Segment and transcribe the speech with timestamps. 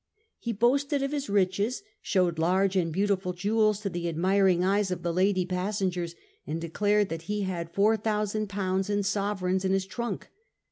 [0.39, 5.03] He boasted of his riches, showed large and beautiful jewels to the admiring eyes of
[5.03, 6.15] the lady passengers,
[6.47, 10.31] and declared that he had £4,000 in sovereigns in his trunk.